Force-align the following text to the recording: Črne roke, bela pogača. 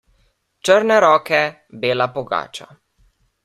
Črne 0.69 0.97
roke, 1.03 1.43
bela 1.85 2.11
pogača. 2.17 2.71